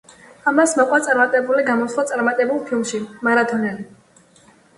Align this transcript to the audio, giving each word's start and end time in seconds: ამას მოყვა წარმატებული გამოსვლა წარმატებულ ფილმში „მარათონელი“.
ამას 0.51 0.71
მოყვა 0.77 0.99
წარმატებული 1.07 1.65
გამოსვლა 1.67 2.07
წარმატებულ 2.13 2.65
ფილმში 2.71 3.03
„მარათონელი“. 3.29 3.87